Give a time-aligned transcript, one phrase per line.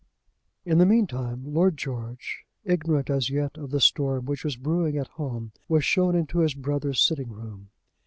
[0.65, 5.09] In the meantime Lord George, ignorant as yet of the storm which was brewing at
[5.09, 7.69] home, was shown into his brother's sitting room.